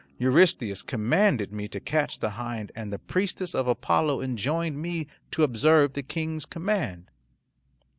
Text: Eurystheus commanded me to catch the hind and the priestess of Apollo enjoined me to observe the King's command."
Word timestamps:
Eurystheus 0.17 0.81
commanded 0.81 1.51
me 1.53 1.67
to 1.67 1.79
catch 1.79 2.17
the 2.17 2.31
hind 2.31 2.71
and 2.75 2.91
the 2.91 2.97
priestess 2.97 3.53
of 3.53 3.67
Apollo 3.67 4.21
enjoined 4.21 4.81
me 4.81 5.05
to 5.29 5.43
observe 5.43 5.93
the 5.93 6.01
King's 6.01 6.47
command." 6.47 7.11